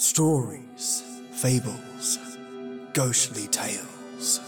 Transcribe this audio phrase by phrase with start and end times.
[0.00, 2.18] Stories, fables,
[2.94, 4.40] ghostly tales.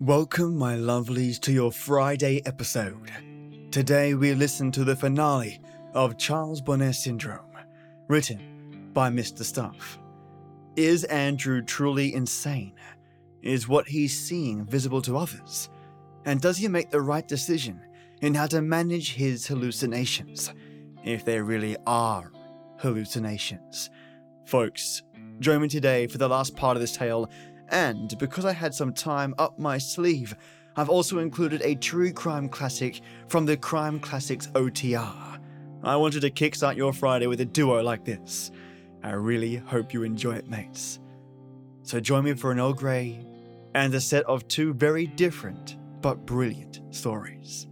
[0.00, 3.10] Welcome, my lovelies, to your Friday episode.
[3.70, 5.60] Today we listen to the finale
[5.92, 7.52] of Charles Bonnet Syndrome,
[8.08, 9.42] written by Mr.
[9.42, 9.98] Stuff.
[10.74, 12.72] Is Andrew truly insane?
[13.42, 15.68] Is what he's seeing visible to others?
[16.24, 17.80] And does he make the right decision
[18.20, 20.52] in how to manage his hallucinations,
[21.04, 22.32] if they really are
[22.78, 23.90] hallucinations?
[24.46, 25.02] Folks,
[25.40, 27.30] join me today for the last part of this tale,
[27.68, 30.34] and because I had some time up my sleeve,
[30.76, 35.40] I've also included a true crime classic from the Crime Classics OTR.
[35.82, 38.50] I wanted to kickstart your Friday with a duo like this.
[39.02, 40.98] I really hope you enjoy it, mates.
[41.82, 43.24] So join me for an Earl Grey
[43.74, 47.66] and a set of two very different but brilliant stories.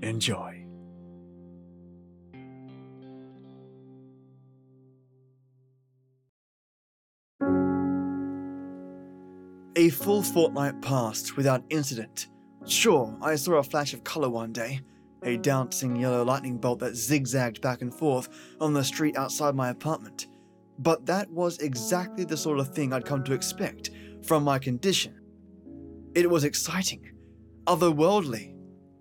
[0.00, 0.64] Enjoy.
[9.76, 12.28] A full fortnight passed without incident.
[12.64, 14.80] Sure, I saw a flash of colour one day,
[15.22, 19.68] a dancing yellow lightning bolt that zigzagged back and forth on the street outside my
[19.68, 20.28] apartment.
[20.78, 23.90] But that was exactly the sort of thing I'd come to expect
[24.22, 25.20] from my condition.
[26.14, 27.12] It was exciting,
[27.66, 28.54] otherworldly,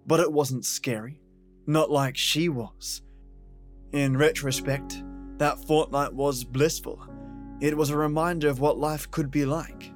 [0.06, 1.22] but it wasn't scary,
[1.68, 3.02] not like she was.
[3.92, 5.04] In retrospect,
[5.38, 7.08] that fortnight was blissful.
[7.62, 9.92] It was a reminder of what life could be like,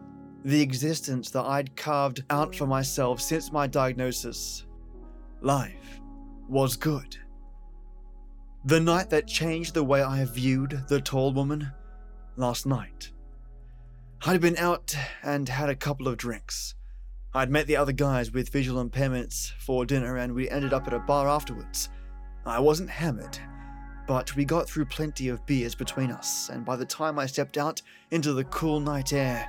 [0.46, 4.66] the existence that I'd carved out for myself since my diagnosis.
[5.42, 6.00] Life
[6.48, 7.18] was good.
[8.66, 11.72] The night that changed the way I viewed the tall woman,
[12.36, 13.12] last night.
[14.26, 16.76] I'd been out and had a couple of drinks.
[17.32, 20.96] I'd met the other guys with visual impairments for dinner and we ended up at
[20.96, 21.90] a bar afterwards.
[22.44, 23.38] I wasn't hammered,
[24.08, 27.60] but we got through plenty of beers between us, and by the time I stepped
[27.60, 29.48] out into the cool night air,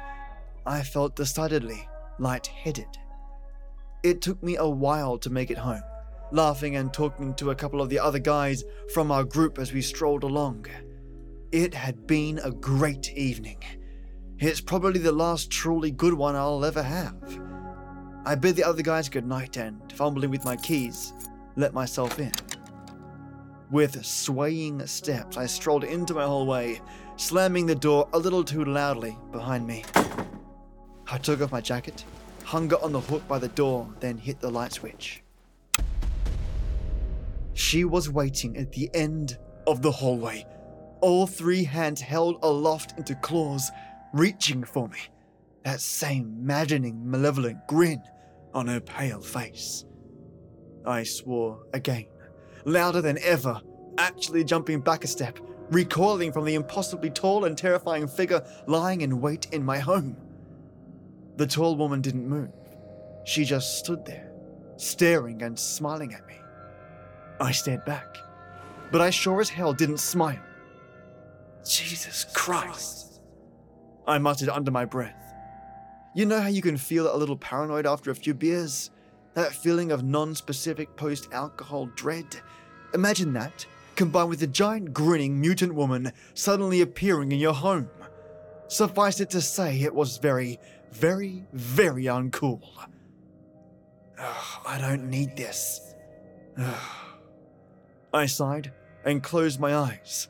[0.67, 1.89] I felt decidedly
[2.19, 2.99] light-headed.
[4.03, 5.83] It took me a while to make it home,
[6.33, 9.81] laughing and talking to a couple of the other guys from our group as we
[9.81, 10.67] strolled along.
[11.51, 13.63] It had been a great evening.
[14.39, 17.41] It's probably the last truly good one I'll ever have.
[18.25, 21.15] I bid the other guys good night and, fumbling with my keys,
[21.57, 22.33] let myself in.
[23.71, 26.83] With swaying steps, I strolled into my hallway,
[27.17, 29.85] slamming the door a little too loudly behind me.
[31.11, 32.05] I took off my jacket,
[32.45, 35.23] hung it on the hook by the door, then hit the light switch.
[37.55, 40.45] She was waiting at the end of the hallway,
[41.01, 43.71] all three hands held aloft into claws,
[44.13, 44.99] reaching for me
[45.65, 48.03] that same maddening, malevolent grin
[48.55, 49.85] on her pale face.
[50.87, 52.07] I swore again,
[52.65, 53.61] louder than ever,
[53.99, 55.39] actually jumping back a step,
[55.71, 60.17] recoiling from the impossibly tall and terrifying figure lying in wait in my home.
[61.37, 62.51] The tall woman didn't move.
[63.25, 64.33] She just stood there,
[64.77, 66.37] staring and smiling at me.
[67.41, 68.17] I stared back,
[68.91, 70.43] but I sure as hell didn't smile.
[71.65, 73.21] Jesus Christ!
[74.07, 75.30] I muttered under my breath.
[76.13, 78.91] You know how you can feel a little paranoid after a few beers?
[79.35, 82.27] That feeling of non specific post alcohol dread?
[82.95, 87.89] Imagine that, combined with a giant grinning mutant woman suddenly appearing in your home.
[88.67, 90.59] Suffice it to say, it was very,
[90.91, 92.63] very, very uncool.
[94.19, 95.95] Ugh, I don't need this.
[96.59, 96.75] Ugh.
[98.13, 98.73] I sighed
[99.05, 100.27] and closed my eyes.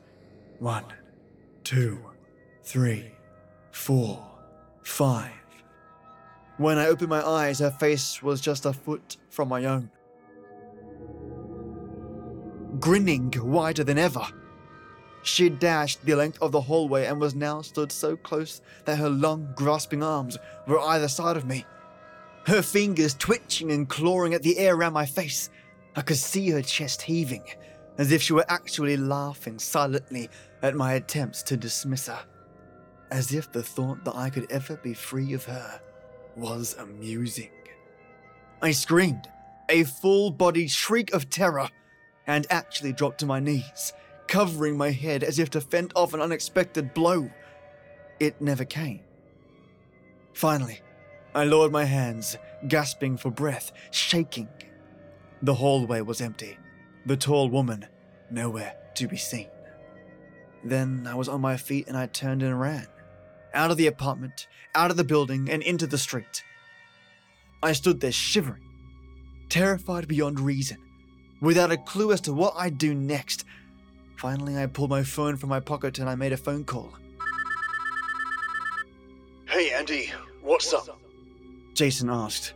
[0.59, 0.85] One,
[1.63, 1.99] two,
[2.63, 3.13] three,
[3.71, 4.23] four,
[4.83, 5.40] five.
[6.61, 9.89] When I opened my eyes, her face was just a foot from my own.
[12.79, 14.23] Grinning wider than ever.
[15.23, 19.09] She dashed the length of the hallway and was now stood so close that her
[19.09, 21.65] long, grasping arms were either side of me.
[22.45, 25.49] Her fingers twitching and clawing at the air around my face.
[25.95, 27.43] I could see her chest heaving,
[27.97, 30.29] as if she were actually laughing silently
[30.61, 32.23] at my attempts to dismiss her.
[33.09, 35.81] As if the thought that I could ever be free of her
[36.35, 37.51] was amusing.
[38.61, 39.27] I screamed,
[39.69, 41.69] a full bodied shriek of terror,
[42.27, 43.93] and actually dropped to my knees,
[44.27, 47.29] covering my head as if to fend off an unexpected blow.
[48.19, 49.01] It never came.
[50.33, 50.81] Finally,
[51.33, 52.37] I lowered my hands,
[52.67, 54.49] gasping for breath, shaking.
[55.41, 56.57] The hallway was empty,
[57.05, 57.87] the tall woman
[58.29, 59.47] nowhere to be seen.
[60.63, 62.87] Then I was on my feet and I turned and ran
[63.53, 66.43] out of the apartment, out of the building, and into the street.
[67.63, 68.63] I stood there shivering,
[69.49, 70.77] terrified beyond reason,
[71.41, 73.45] without a clue as to what I'd do next.
[74.17, 76.93] Finally, I pulled my phone from my pocket and I made a phone call.
[79.47, 80.11] Hey, Andy,
[80.41, 80.99] what's up?
[81.73, 82.53] Jason asked.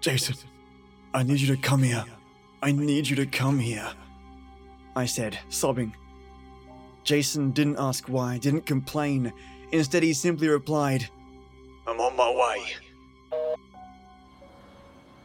[0.00, 0.36] Jason,
[1.12, 2.04] I need you to come here.
[2.62, 3.90] I need you to come here.
[4.94, 5.94] I said, sobbing.
[7.04, 9.32] Jason didn't ask why, didn't complain.
[9.72, 11.08] Instead, he simply replied,
[11.86, 12.64] I'm on my way.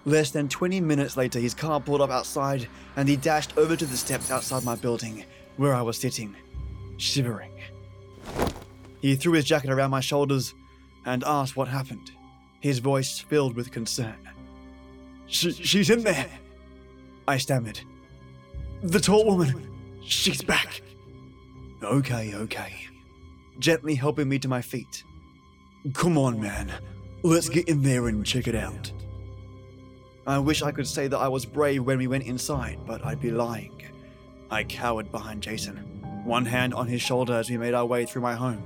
[0.06, 3.86] Less than 20 minutes later, his car pulled up outside and he dashed over to
[3.86, 5.24] the steps outside my building,
[5.58, 6.36] where I was sitting,
[6.98, 7.52] shivering.
[9.02, 10.54] He threw his jacket around my shoulders
[11.06, 12.12] and asked what happened,
[12.62, 14.18] his voice filled with concern.
[15.28, 16.30] She, she's in there.
[17.28, 17.80] I stammered.
[18.84, 19.68] The tall woman.
[20.04, 20.82] She's back.
[21.84, 22.74] Okay, okay.
[23.62, 25.04] Gently helping me to my feet.
[25.94, 26.72] Come on, man.
[27.22, 28.92] Let's get in there and check it out.
[30.26, 33.22] I wish I could say that I was brave when we went inside, but I'd
[33.22, 33.84] be lying.
[34.50, 35.78] I cowered behind Jason,
[36.24, 38.64] one hand on his shoulder as we made our way through my home.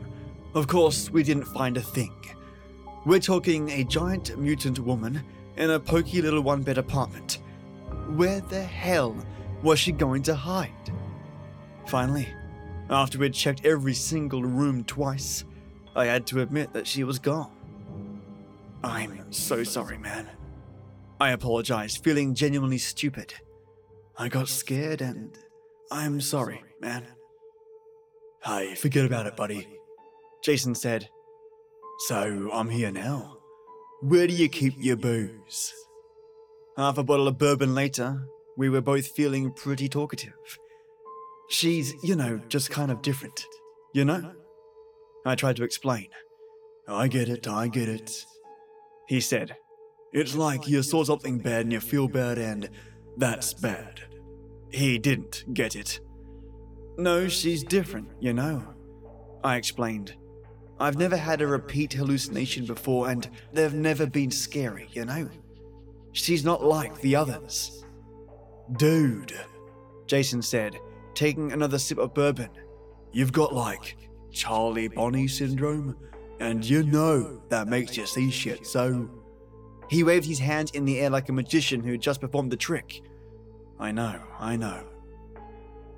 [0.54, 2.16] Of course, we didn't find a thing.
[3.06, 5.26] We're talking a giant mutant woman
[5.58, 7.40] in a poky little one bed apartment.
[8.16, 9.14] Where the hell
[9.62, 10.72] was she going to hide?
[11.86, 12.30] Finally,
[12.90, 15.44] after we'd checked every single room twice,
[15.96, 17.52] I had to admit that she was gone.
[18.84, 20.30] I'm so sorry, man.
[21.20, 23.34] I apologize, feeling genuinely stupid.
[24.18, 25.38] I got scared and
[25.92, 27.06] I'm sorry, man.
[28.44, 29.68] Hey, forget about it, buddy.
[30.44, 31.10] Jason said.
[32.08, 33.38] So, I'm here now.
[34.02, 35.74] Where do you keep your booze?
[36.78, 38.28] Half a bottle of bourbon later,
[38.58, 40.60] we were both feeling pretty talkative.
[41.50, 43.46] She's, you know, just kind of different.
[43.94, 44.34] You know?
[45.26, 46.10] I tried to explain.
[46.88, 48.26] I get it, I get it.
[49.08, 49.56] He said,
[50.14, 52.70] It's like you saw something bad and you feel bad, and
[53.18, 54.02] that's bad.
[54.70, 56.00] He didn't get it.
[56.98, 58.64] No, she's different, you know.
[59.44, 60.16] I explained.
[60.80, 65.30] I've never had a repeat hallucination before, and they've never been scary, you know?
[66.12, 67.86] She's not like the others.
[68.78, 69.34] Dude,
[70.08, 70.78] Jason said,
[71.16, 72.50] taking another sip of bourbon.
[73.12, 73.98] You've got like
[74.32, 75.96] Charlie Bonnie syndrome,
[76.40, 79.10] and you know that makes you see shit, so.
[79.88, 82.58] He waved his hands in the air like a magician who had just performed the
[82.58, 83.02] trick.
[83.80, 84.84] I know, I know.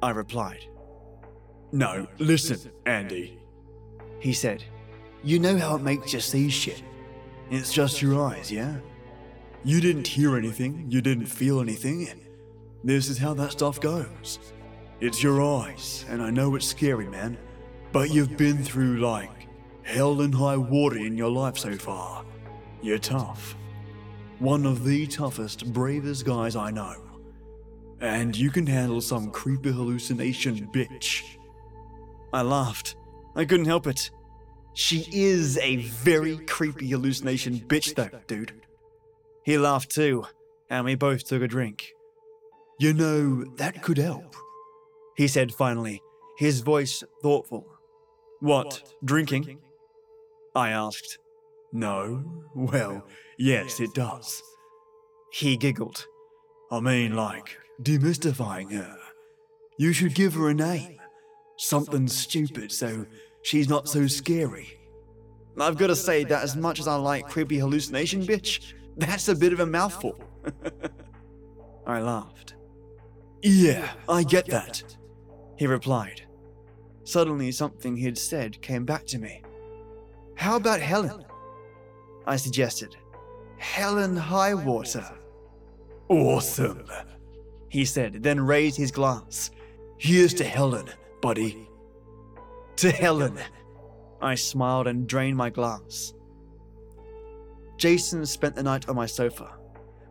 [0.02, 0.66] I replied.
[1.72, 3.40] No, listen, Andy.
[4.19, 4.64] He said,
[5.24, 6.84] You know how it makes you see shit.
[7.50, 8.78] It's just your eyes, yeah?
[9.64, 12.08] You didn't hear anything, you didn't feel anything.
[12.84, 14.40] This is how that stuff goes.
[14.99, 17.38] It's your eyes, and I know it's scary, man.
[17.91, 19.47] But you've been through like
[19.83, 22.25] hell and high water in your life so far.
[22.81, 23.55] You're tough.
[24.39, 26.95] One of the toughest, bravest guys I know.
[28.01, 31.23] And you can handle some creepy hallucination, bitch.
[32.33, 32.95] I laughed.
[33.35, 34.11] I couldn't help it.
[34.73, 38.61] She is a very creepy hallucination bitch, though, dude.
[39.44, 40.25] He laughed too,
[40.69, 41.94] and we both took a drink.
[42.79, 44.35] You know, that could help,
[45.18, 46.02] he said finally,
[46.38, 47.66] his voice thoughtful.
[48.40, 49.60] What, drinking?
[50.56, 51.18] I asked.
[51.74, 52.24] No,
[52.56, 53.06] well,
[53.38, 54.42] yes, it does.
[55.34, 56.06] He giggled.
[56.71, 58.97] I mean, like, demystifying her.
[59.78, 61.00] You should give her a name.
[61.57, 63.06] Something stupid so
[63.42, 64.78] she's not so scary.
[65.59, 69.36] I've got to say that as much as I like creepy hallucination, bitch, that's a
[69.36, 70.19] bit of a mouthful.
[71.88, 72.56] I laughed.
[73.42, 74.83] Yeah, I get that,
[75.57, 76.21] he replied.
[77.04, 79.42] Suddenly, something he'd said came back to me.
[80.35, 81.26] How about Helen?
[82.26, 82.95] I suggested.
[83.57, 85.06] Helen Highwater.
[86.09, 86.85] Awesome,
[87.69, 89.52] he said, then raised his glass.
[89.97, 90.90] Here's to Helen,
[91.21, 91.68] buddy.
[92.78, 93.37] To Helen.
[94.21, 96.14] I smiled and drained my glass.
[97.78, 99.57] Jason spent the night on my sofa,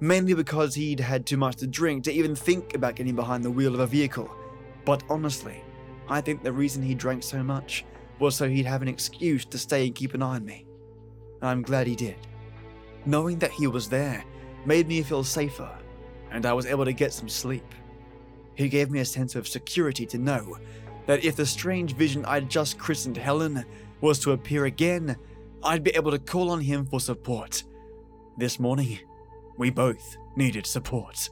[0.00, 3.50] mainly because he'd had too much to drink to even think about getting behind the
[3.50, 4.31] wheel of a vehicle.
[4.87, 5.62] But honestly,
[6.09, 7.85] I think the reason he drank so much
[8.19, 10.64] was so he'd have an excuse to stay and keep an eye on me.
[11.43, 12.16] And I'm glad he did.
[13.05, 14.25] Knowing that he was there
[14.64, 15.71] made me feel safer,
[16.31, 17.75] and I was able to get some sleep.
[18.55, 20.57] He gave me a sense of security to know
[21.07, 23.64] that if the strange vision I'd just christened Helen
[24.00, 25.16] was to appear again,
[25.62, 27.64] I'd be able to call on him for support.
[28.38, 29.00] This morning,
[29.57, 31.28] we both needed support.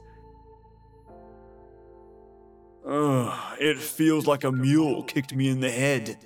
[2.87, 6.17] Ugh, it feels like a mule kicked me in the head.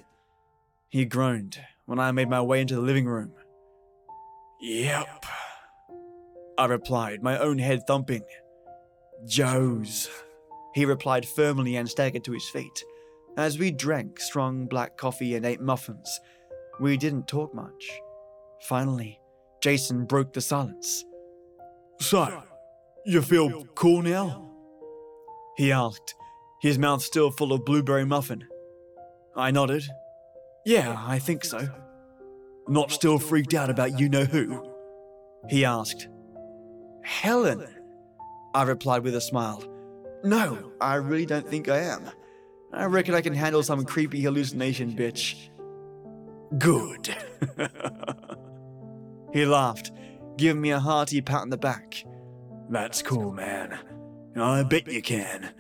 [0.89, 3.32] He groaned when I made my way into the living room.
[4.60, 5.25] Yep.
[6.58, 8.24] I replied, my own head thumping.
[9.25, 10.10] Joe's,
[10.75, 12.84] he replied firmly and staggered to his feet.
[13.38, 16.20] As we drank strong black coffee and ate muffins,
[16.82, 17.89] we didn't talk much.
[18.63, 19.20] Finally,
[19.62, 21.06] Jason broke the silence.
[22.01, 22.44] So,
[23.06, 24.51] you feel cool now?
[25.56, 26.16] He asked,
[26.60, 28.46] his mouth still full of blueberry muffin.
[29.36, 29.84] I nodded.
[30.66, 31.68] Yeah, I think so.
[32.68, 34.70] Not still freaked out about you know who?
[35.48, 36.08] He asked.
[37.04, 37.66] Helen,
[38.54, 39.63] I replied with a smile.
[40.24, 42.10] No, I really don't think I am.
[42.74, 45.50] I reckon I can handle some creepy hallucination, bitch.
[46.58, 47.16] Good.
[49.34, 49.92] he laughed,
[50.38, 52.04] giving me a hearty pat on the back.
[52.70, 53.80] That's cool, man.
[54.36, 55.51] I bet you can.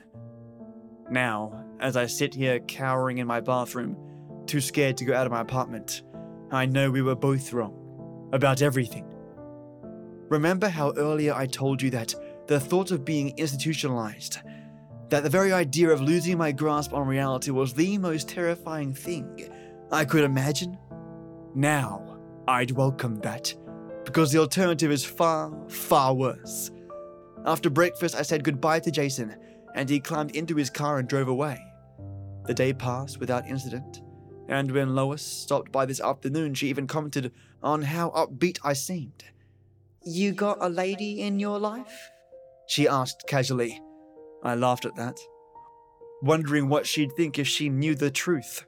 [1.11, 3.97] Now, as I sit here cowering in my bathroom,
[4.45, 6.03] too scared to go out of my apartment,
[6.51, 7.75] I know we were both wrong.
[8.31, 9.05] About everything.
[10.29, 12.13] Remember how earlier I told you that
[12.45, 14.39] the thought of being institutionalized,
[15.09, 19.49] that the very idea of losing my grasp on reality was the most terrifying thing
[19.91, 20.77] I could imagine?
[21.55, 23.51] Now, I'd welcome that,
[24.05, 26.69] because the alternative is far, far worse.
[27.45, 29.35] After breakfast, I said goodbye to Jason,
[29.79, 31.57] and he climbed into his car and drove away.
[32.47, 34.01] The day passed without incident,
[34.49, 37.31] and when Lois stopped by this afternoon, she even commented
[37.63, 39.23] on how upbeat I seemed.
[40.03, 42.09] You got a lady in your life?
[42.67, 43.79] She asked casually.
[44.43, 45.17] I laughed at that,
[46.21, 48.65] wondering what she'd think if she knew the truth.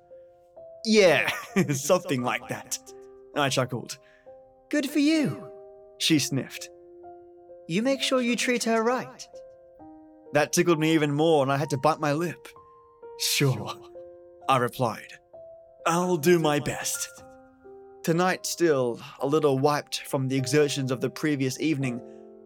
[0.85, 1.29] Yeah,
[1.73, 2.79] something like that.
[3.35, 3.97] I chuckled.
[4.69, 5.45] Good for you,
[5.97, 6.69] she sniffed.
[7.67, 9.27] You make sure you treat her right.
[10.33, 12.47] That tickled me even more, and I had to bite my lip.
[13.19, 13.73] Sure,
[14.47, 15.13] I replied.
[15.85, 17.09] I'll do my best.
[18.03, 22.01] Tonight, still a little wiped from the exertions of the previous evening,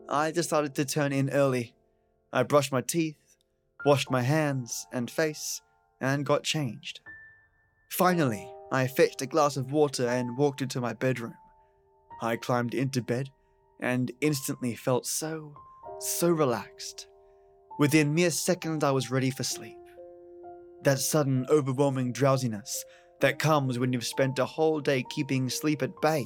[0.09, 1.73] I decided to turn in early.
[2.33, 3.17] I brushed my teeth,
[3.85, 5.61] washed my hands and face,
[6.01, 6.99] and got changed.
[7.89, 11.35] Finally, I fetched a glass of water and walked into my bedroom.
[12.21, 13.29] I climbed into bed
[13.79, 15.53] and instantly felt so,
[15.99, 17.07] so relaxed.
[17.77, 19.77] Within mere seconds, I was ready for sleep.
[20.83, 22.85] That sudden, overwhelming drowsiness
[23.19, 26.25] that comes when you've spent a whole day keeping sleep at bay.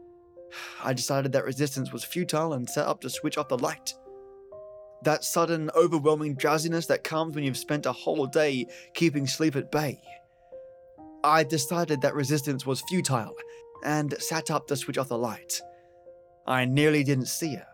[0.84, 3.94] I decided that resistance was futile and set up to switch off the light.
[5.02, 9.70] That sudden, overwhelming drowsiness that comes when you've spent a whole day keeping sleep at
[9.70, 10.00] bay.
[11.22, 13.34] I decided that resistance was futile
[13.84, 15.60] and sat up to switch off the light.
[16.46, 17.66] I nearly didn't see her,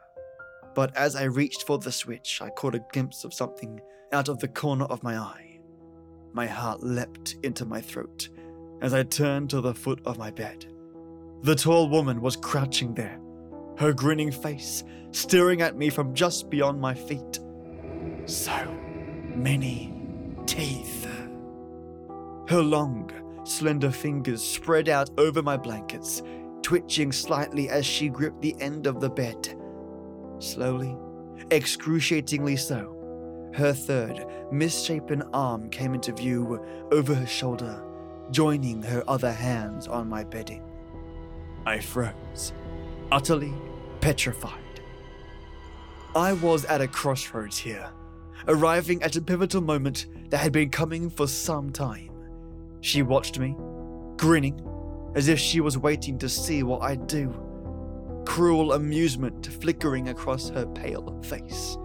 [0.75, 3.81] but as I reached for the switch, I caught a glimpse of something
[4.13, 5.61] out of the corner of my eye.
[6.33, 8.29] My heart leapt into my throat
[8.81, 10.67] as I turned to the foot of my bed.
[11.43, 13.21] The tall woman was crouching there,
[13.79, 17.39] her grinning face staring at me from just beyond my feet.
[18.27, 18.67] So
[19.35, 19.95] many
[20.47, 21.07] teeth.
[22.49, 23.11] Her long,
[23.45, 26.23] slender fingers spread out over my blankets,
[26.63, 29.55] twitching slightly as she gripped the end of the bed.
[30.43, 30.97] Slowly,
[31.53, 37.81] excruciatingly so, her third, misshapen arm came into view over her shoulder,
[38.33, 40.65] joining her other hands on my bedding.
[41.65, 42.53] I froze,
[43.13, 43.55] utterly
[44.01, 44.81] petrified.
[46.17, 47.89] I was at a crossroads here,
[48.49, 52.11] arriving at a pivotal moment that had been coming for some time.
[52.81, 53.55] She watched me,
[54.17, 54.61] grinning,
[55.15, 57.33] as if she was waiting to see what I'd do.
[58.25, 61.77] Cruel amusement flickering across her pale face.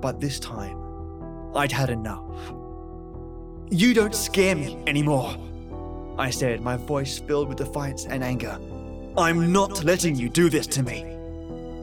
[0.00, 0.78] But this time,
[1.54, 2.52] I'd had enough.
[3.70, 5.36] You don't scare me anymore,
[6.18, 8.58] I said, my voice filled with defiance and anger.
[9.16, 11.04] I'm not letting you do this to me.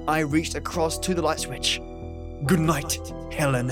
[0.08, 1.82] I reached across to the light switch.
[2.46, 3.00] Good night,
[3.32, 3.72] Helen,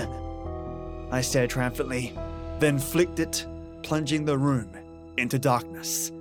[1.12, 2.14] I said triumphantly,
[2.60, 3.46] then flicked it,
[3.84, 4.70] plunging the room
[5.18, 6.12] into darkness.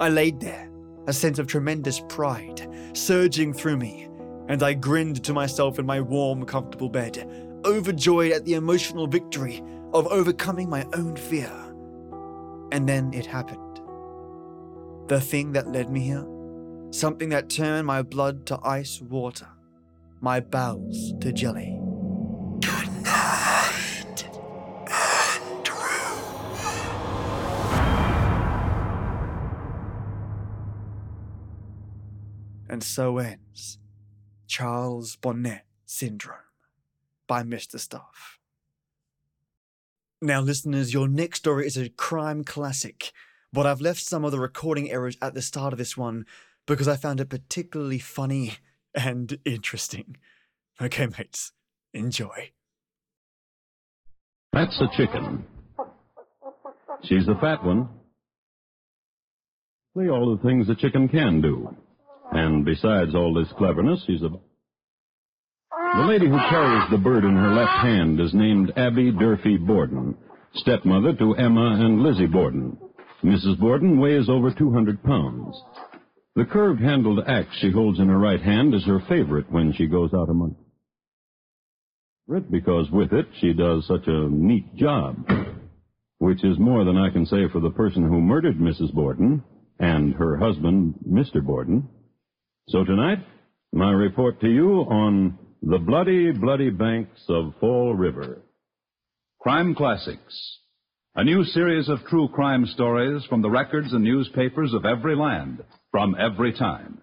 [0.00, 0.68] I laid there,
[1.06, 4.08] a sense of tremendous pride surging through me,
[4.48, 7.28] and I grinned to myself in my warm, comfortable bed,
[7.64, 11.52] overjoyed at the emotional victory of overcoming my own fear.
[12.72, 13.80] And then it happened.
[15.08, 16.26] The thing that led me here,
[16.90, 19.48] something that turned my blood to ice water,
[20.20, 21.78] my bowels to jelly.
[22.60, 23.41] Good night,
[32.72, 33.78] And so ends
[34.46, 36.38] Charles Bonnet Syndrome
[37.26, 37.78] by Mr.
[37.78, 38.38] Stuff.
[40.22, 43.12] Now, listeners, your next story is a crime classic,
[43.52, 46.24] but I've left some of the recording errors at the start of this one
[46.66, 48.54] because I found it particularly funny
[48.94, 50.16] and interesting.
[50.80, 51.52] Okay, mates,
[51.92, 52.52] enjoy.
[54.54, 55.44] That's a chicken.
[57.04, 57.90] She's the fat one.
[59.92, 61.76] Play all the things a chicken can do.
[62.32, 64.30] And besides all this cleverness, she's a.
[65.96, 70.16] The lady who carries the bird in her left hand is named Abby Durfee Borden,
[70.54, 72.78] stepmother to Emma and Lizzie Borden.
[73.22, 73.60] Mrs.
[73.60, 75.56] Borden weighs over 200 pounds.
[76.34, 79.86] The curved handled axe she holds in her right hand is her favorite when she
[79.86, 80.56] goes out among
[82.50, 85.28] because with it she does such a neat job,
[86.18, 88.92] which is more than I can say for the person who murdered Mrs.
[88.94, 89.42] Borden
[89.78, 91.44] and her husband, Mr.
[91.44, 91.88] Borden.
[92.68, 93.18] So tonight,
[93.72, 98.40] my report to you on the bloody, bloody banks of Fall River.
[99.40, 100.58] Crime Classics.
[101.16, 105.64] A new series of true crime stories from the records and newspapers of every land,
[105.90, 107.02] from every time.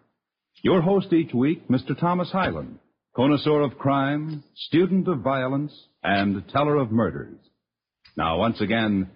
[0.63, 1.97] Your host each week, Mr.
[1.99, 2.79] Thomas Hyland,
[3.13, 7.37] connoisseur of crime, student of violence, and teller of murders.
[8.15, 9.09] Now, once again,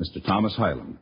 [0.00, 0.22] Mr.
[0.26, 0.98] Thomas Hyland.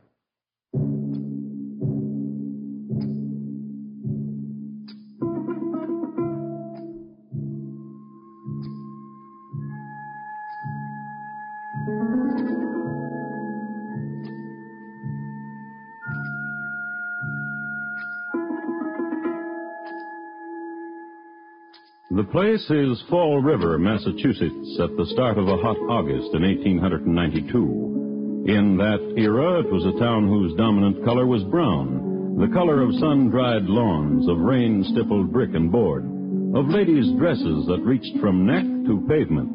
[22.23, 28.45] The place is Fall River, Massachusetts, at the start of a hot August in 1892.
[28.47, 32.95] In that era, it was a town whose dominant color was brown, the color of
[32.95, 36.05] sun-dried lawns, of rain-stippled brick and board,
[36.55, 39.51] of ladies' dresses that reached from neck to pavement.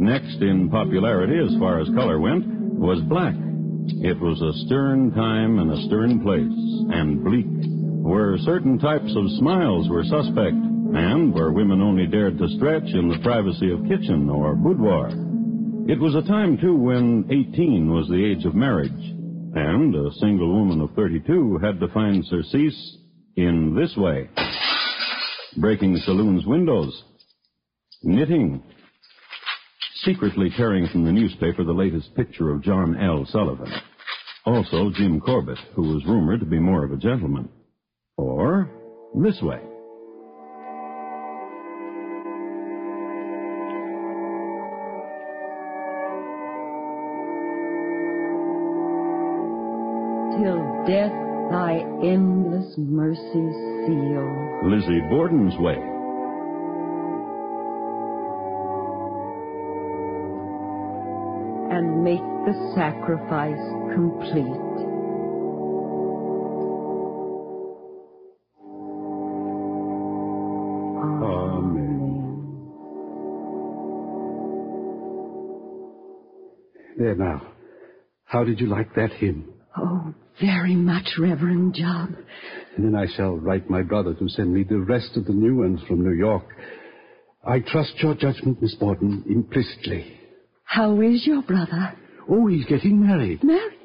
[0.00, 3.34] Next in popularity, as far as color went, was black.
[4.00, 6.56] It was a stern time and a stern place,
[6.96, 7.52] and bleak,
[8.00, 10.56] where certain types of smiles were suspect
[10.94, 15.08] and where women only dared to stretch in the privacy of kitchen or boudoir.
[15.88, 20.52] It was a time, too, when 18 was the age of marriage, and a single
[20.52, 22.96] woman of 32 had to find surcease
[23.36, 24.28] in this way
[25.56, 27.04] breaking saloons' windows,
[28.02, 28.62] knitting,
[30.02, 33.26] secretly tearing from the newspaper the latest picture of John L.
[33.28, 33.70] Sullivan.
[34.44, 37.48] Also, Jim Corbett, who was rumored to be more of a gentleman.
[38.16, 38.70] Or
[39.14, 39.60] this way.
[50.86, 51.12] Death
[51.50, 53.20] thy endless mercy
[53.84, 54.60] seal.
[54.64, 55.76] Lizzie Borden's way.
[61.70, 63.60] And make the sacrifice
[63.94, 64.72] complete.
[71.22, 72.58] Amen.
[76.98, 77.42] There now.
[78.24, 79.52] How did you like that hymn?
[79.76, 82.10] Oh, very much, Reverend Jubb.
[82.76, 85.56] And then I shall write my brother to send me the rest of the new
[85.56, 86.44] ones from New York.
[87.46, 90.18] I trust your judgment, Miss Borden, implicitly.
[90.64, 91.98] How is your brother?
[92.28, 93.42] Oh, he's getting married.
[93.42, 93.78] Married?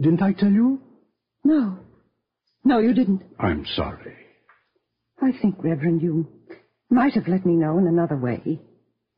[0.00, 0.80] Didn't I tell you?
[1.44, 1.78] No.
[2.64, 3.22] No, you didn't.
[3.38, 4.14] I'm sorry.
[5.20, 6.28] I think, Reverend, you
[6.88, 8.60] might have let me know in another way.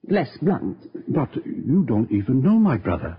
[0.09, 0.79] Less blunt.
[1.09, 3.19] But you don't even know my brother.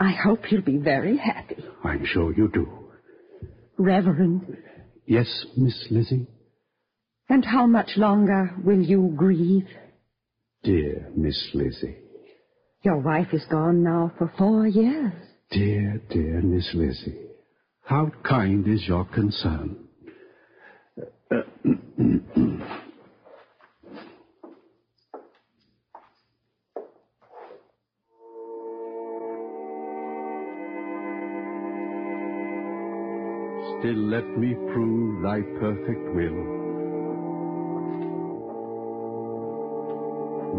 [0.00, 1.62] I hope you'll be very happy.
[1.84, 2.66] I'm sure you do.
[3.76, 4.56] Reverend.
[5.06, 6.26] Yes, Miss Lizzie?
[7.28, 9.68] And how much longer will you grieve?
[10.62, 11.96] Dear Miss Lizzie.
[12.82, 15.12] Your wife is gone now for four years.
[15.50, 17.26] Dear, dear Miss Lizzie.
[17.82, 19.76] How kind is your concern.
[33.80, 36.60] Still let me prove thy perfect will.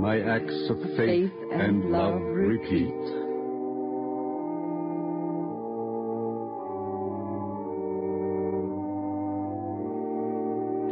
[0.01, 2.89] My acts of faith, Faith and and love love repeat.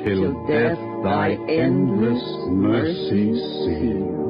[0.06, 3.34] Till death thy endless mercy
[3.66, 4.29] seal.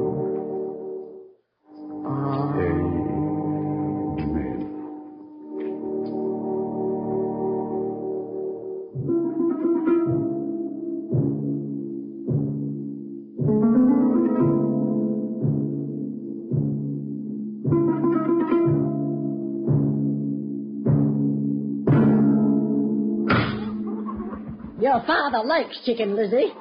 [25.50, 26.52] Likes chicken, Lizzie.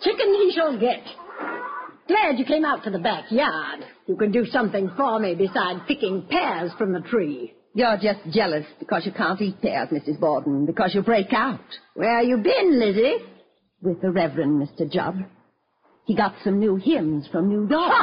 [0.00, 1.04] Chicken he shall get.
[2.08, 3.80] Glad you came out to the backyard.
[4.06, 7.52] You can do something for me besides picking pears from the tree.
[7.74, 10.18] You're just jealous because you can't eat pears, Mrs.
[10.18, 11.60] Borden, because you break out.
[11.94, 13.16] Where you been, Lizzie?
[13.82, 14.90] With the Reverend Mr.
[14.90, 15.16] Jubb.
[16.06, 17.92] He got some new hymns from New York.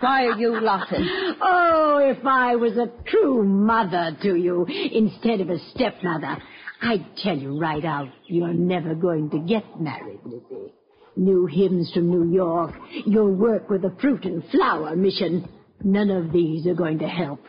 [0.00, 1.06] Why are you laughing?
[1.40, 6.42] Oh, if I was a true mother to you instead of a stepmother,
[6.84, 10.74] I'd tell you right out you're never going to get married, Lizzie.
[11.16, 12.74] New hymns from New York,
[13.06, 15.48] your work with the fruit and flower mission,
[15.82, 17.40] none of these are going to help.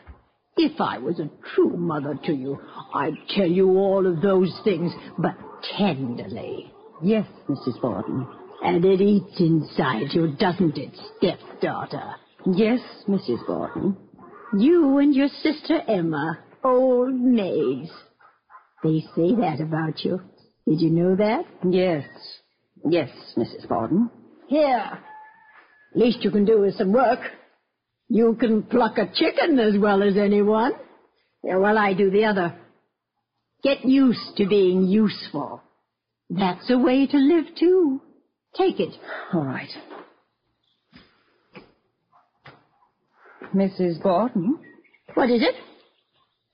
[0.56, 2.58] If I was a true mother to you,
[2.94, 5.36] I'd tell you all of those things, but
[5.78, 6.72] tenderly.
[7.04, 7.82] Yes, Mrs.
[7.82, 8.26] Borden.
[8.64, 12.16] And it eats inside you, doesn't it, stepdaughter?
[12.54, 13.46] Yes, Mrs.
[13.46, 13.98] Borden.
[14.58, 17.92] You and your sister Emma, old maids.
[18.86, 20.22] They say that about you.
[20.68, 21.44] Did you know that?
[21.68, 22.04] Yes.
[22.88, 23.68] Yes, Mrs.
[23.68, 24.12] Borden.
[24.48, 25.00] Here.
[25.96, 27.20] Least you can do is some work.
[28.10, 30.74] You can pluck a chicken as well as anyone.
[31.44, 32.56] Yeah, well, I do the other.
[33.64, 35.64] Get used to being useful.
[36.30, 38.02] That's a way to live, too.
[38.56, 38.94] Take it.
[39.34, 39.70] All right.
[43.56, 44.00] Mrs.
[44.04, 44.60] Borden,
[45.16, 45.56] What is it?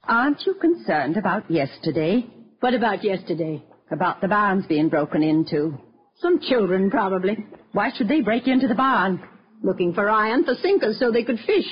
[0.03, 2.25] Aren't you concerned about yesterday?
[2.59, 3.63] What about yesterday?
[3.91, 5.77] About the barns being broken into?
[6.19, 7.45] Some children, probably.
[7.73, 9.21] Why should they break into the barn?
[9.63, 11.65] Looking for iron for sinkers so they could fish.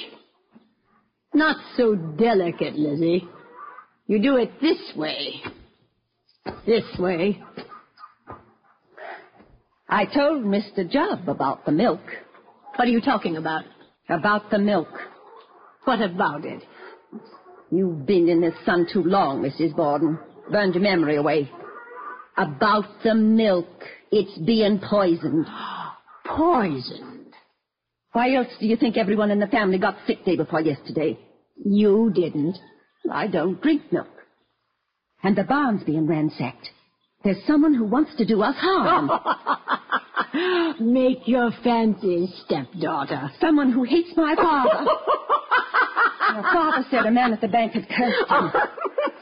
[1.34, 3.28] Not so delicate, Lizzie.
[4.08, 5.42] You do it this way.
[6.66, 7.42] This way.
[9.88, 10.90] I told Mr.
[10.90, 12.02] Jubb about the milk.
[12.76, 13.66] What are you talking about?
[14.08, 14.90] About the milk.
[15.84, 16.64] What about it?
[17.72, 19.76] You've been in the sun too long, Mrs.
[19.76, 20.18] Borden.
[20.52, 21.50] Burned your memory away.
[22.38, 23.68] About the milk.
[24.12, 25.46] It's being poisoned.
[26.26, 27.34] Poisoned.
[28.12, 31.20] Why else do you think everyone in the family got sick day before yesterday?
[31.64, 32.58] You didn't.
[33.12, 34.08] I don't drink milk.
[35.22, 36.70] And the barn's being ransacked.
[37.24, 39.10] There's someone who wants to do us harm.
[40.80, 43.30] Make your fancy, stepdaughter.
[43.42, 44.86] someone who hates my father.
[46.54, 48.52] Father said a man at the bank had cursed him.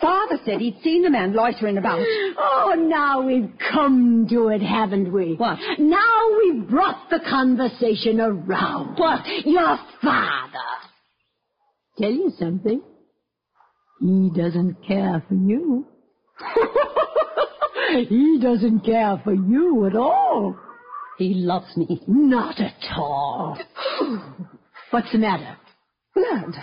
[0.01, 1.99] Father said he'd seen the man loitering about.
[2.37, 5.35] Oh, now we've come to it, haven't we?
[5.35, 5.57] What?
[5.79, 8.97] Now we've brought the conversation around.
[8.97, 9.25] What?
[9.45, 10.57] Your father.
[11.97, 12.81] Tell you something.
[13.99, 15.87] He doesn't care for you.
[18.09, 20.55] he doesn't care for you at all.
[21.17, 22.01] He loves me.
[22.07, 23.57] Not at all.
[24.91, 25.57] What's the matter?
[26.13, 26.55] Blood.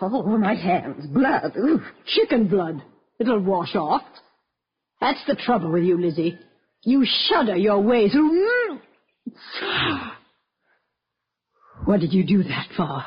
[0.00, 1.06] All over my hands.
[1.08, 1.52] Blood.
[1.56, 1.80] Ooh.
[2.06, 2.82] Chicken blood.
[3.18, 4.02] It'll wash off.
[5.00, 6.38] That's the trouble with you, Lizzie.
[6.84, 8.78] You shudder your way through.
[9.62, 10.10] Mm.
[11.84, 13.04] What did you do that for?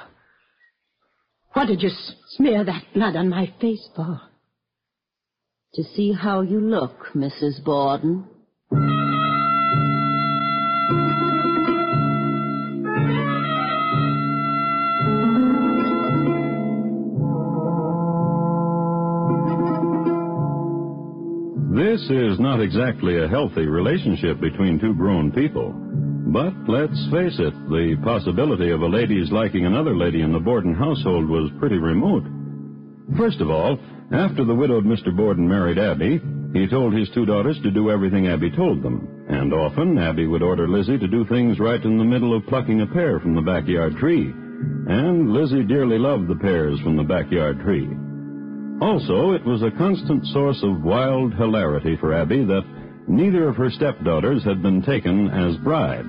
[1.54, 4.22] What did you s- smear that blood on my face for?
[5.76, 7.64] To see how you look, Mrs.
[7.64, 8.28] Borden.
[22.02, 25.72] This is not exactly a healthy relationship between two grown people.
[26.34, 30.74] But let's face it, the possibility of a lady's liking another lady in the Borden
[30.74, 32.24] household was pretty remote.
[33.18, 33.78] First of all,
[34.12, 35.16] after the widowed Mr.
[35.16, 36.20] Borden married Abby,
[36.54, 39.26] he told his two daughters to do everything Abby told them.
[39.30, 42.82] And often, Abby would order Lizzie to do things right in the middle of plucking
[42.82, 44.34] a pear from the backyard tree.
[44.88, 47.88] And Lizzie dearly loved the pears from the backyard tree.
[48.82, 52.66] Also, it was a constant source of wild hilarity for Abby that
[53.08, 56.06] neither of her stepdaughters had been taken as bride.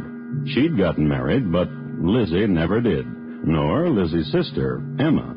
[0.46, 1.68] She'd gotten married, but
[2.00, 5.36] Lizzie never did, nor Lizzie's sister, Emma.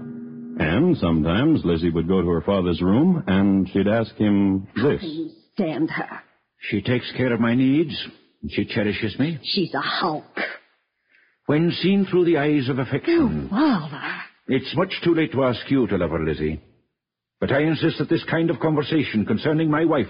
[0.58, 5.02] And sometimes Lizzie would go to her father's room and she'd ask him this.
[5.02, 6.22] Can You stand her.
[6.70, 7.94] She takes care of my needs,
[8.42, 9.40] and she cherishes me.
[9.44, 10.24] She's a hulk.
[11.48, 14.02] When seen through the eyes of affection, Father.
[14.48, 16.62] it's much too late to ask you to love her, Lizzie.
[17.48, 20.10] But I insist that this kind of conversation concerning my wife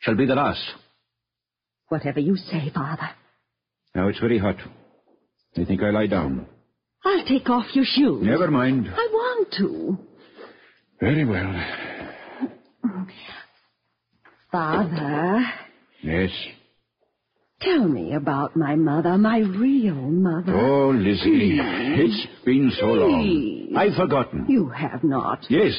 [0.00, 0.64] shall be the last.
[1.90, 3.08] Whatever you say, Father.
[3.94, 4.56] Now it's very hot.
[5.56, 6.46] I think I lie down.
[7.04, 8.24] I'll take off your shoes.
[8.24, 8.88] Never mind.
[8.92, 9.96] I want to.
[11.00, 11.54] Very well.
[14.50, 15.40] Father,
[16.02, 16.30] Yes.
[17.60, 20.52] tell me about my mother, my real mother.
[20.52, 23.72] Oh, Lizzie, it's been so long.
[23.76, 24.46] I've forgotten.
[24.48, 25.46] You have not.
[25.48, 25.74] Yes.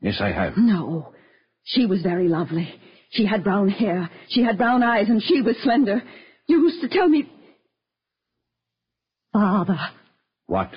[0.00, 0.54] Yes, I have.
[0.56, 1.12] No.
[1.64, 2.68] She was very lovely.
[3.10, 6.02] She had brown hair, she had brown eyes, and she was slender.
[6.46, 7.30] You used to tell me...
[9.32, 9.78] Father,
[10.46, 10.70] What?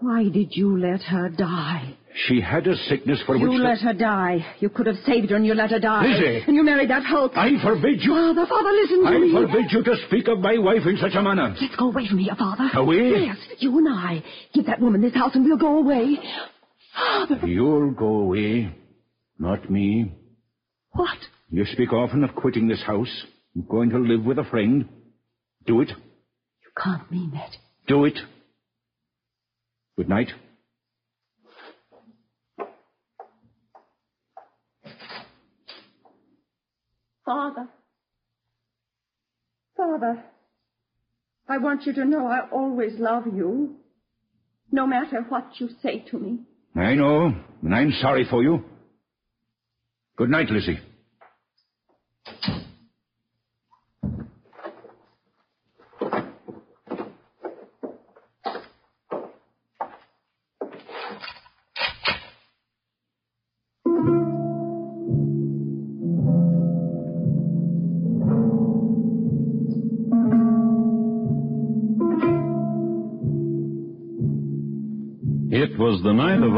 [0.00, 1.94] why did you let her die?
[2.26, 3.52] She had a sickness for You which...
[3.58, 4.44] You let her die.
[4.60, 6.04] You could have saved her and you let her die.
[6.06, 6.44] Lizzie!
[6.46, 7.32] And you married that Hulk.
[7.36, 8.10] I forbid you...
[8.12, 9.30] Father, Father, listen to I me.
[9.36, 11.54] I forbid you to speak of my wife in such a manner.
[11.60, 12.68] Let's go away from here, Father.
[12.74, 13.26] Away?
[13.26, 14.22] Yes, you and I.
[14.52, 16.18] Give that woman this house and we'll go away.
[16.94, 18.74] Father, You'll go away,
[19.38, 20.12] not me.
[20.92, 21.18] what?
[21.50, 23.24] You speak often of quitting this house,
[23.68, 24.88] going to live with a friend.
[25.66, 25.88] Do it.
[25.88, 27.50] You can't mean that.
[27.86, 28.18] Do it.
[29.96, 30.28] Good night.
[37.24, 37.68] Father.
[39.76, 40.22] Father,
[41.48, 43.76] I want you to know I always love you,
[44.70, 46.40] no matter what you say to me.
[46.76, 47.32] I know,
[47.62, 48.64] and I'm sorry for you.
[50.16, 50.78] Good night, Lizzie.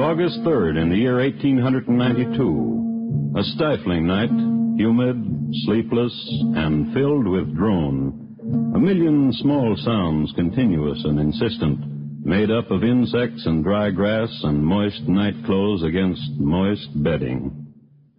[0.06, 3.34] August 3rd in the year 1892.
[3.36, 4.30] A stifling night,
[4.78, 5.16] humid,
[5.64, 6.14] sleepless,
[6.54, 8.36] and filled with drone.
[8.76, 14.64] A million small sounds, continuous and insistent, made up of insects and dry grass and
[14.64, 17.66] moist night clothes against moist bedding.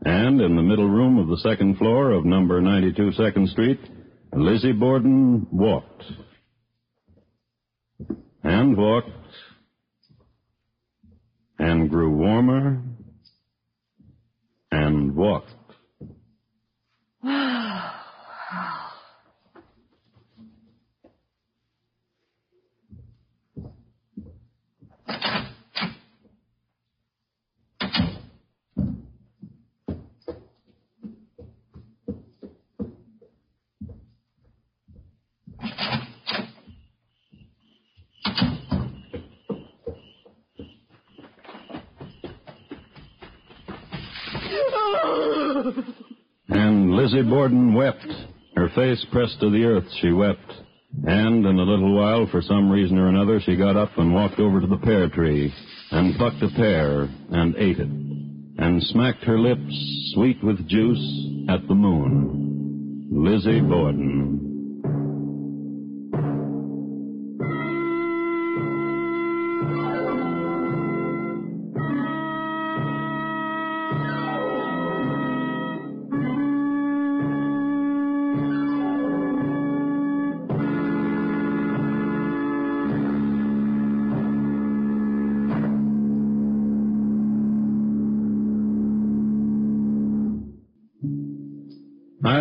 [0.04, 3.80] And in the middle room of the second floor of number 92 Second Street,
[4.34, 6.04] Lizzie Borden walked.
[8.44, 9.08] And walked
[11.60, 12.82] and grew warmer
[14.72, 15.54] and walked.
[46.50, 48.06] And Lizzie Borden wept.
[48.58, 50.52] Her face pressed to the earth, she wept.
[51.06, 54.42] And in a little while, for some reason or another, she got up and walked
[54.42, 55.54] over to the pear tree
[55.92, 61.00] and plucked a pear and ate it and smacked her lips, sweet with juice,
[61.48, 63.08] at the moon.
[63.10, 64.47] Lizzie Borden.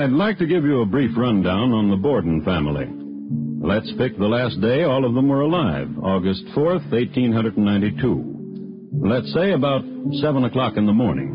[0.06, 2.86] I'd like to give you a brief rundown on the Borden family.
[3.60, 9.00] Let's pick the last day all of them were alive, August 4th, 1892.
[9.02, 9.82] Let's say about
[10.20, 11.32] 7 o'clock in the morning.